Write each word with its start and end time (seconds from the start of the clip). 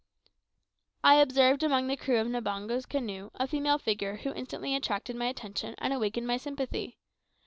I 1.03 1.17
observed 1.17 1.61
among 1.61 1.85
the 1.85 1.95
crew 1.95 2.19
of 2.19 2.25
Mbango's 2.25 2.87
canoe 2.87 3.29
a 3.35 3.45
female 3.45 3.77
figure 3.77 4.15
who 4.15 4.33
instantly 4.33 4.73
attracted 4.75 5.15
my 5.15 5.27
attention 5.27 5.75
and 5.77 5.93
awakened 5.93 6.25
my 6.25 6.37
sympathy. 6.37 6.97